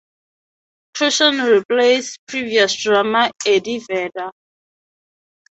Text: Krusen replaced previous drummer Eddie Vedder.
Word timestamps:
Krusen 0.95 1.47
replaced 1.47 2.17
previous 2.27 2.75
drummer 2.81 3.29
Eddie 3.45 3.81
Vedder. 3.87 4.31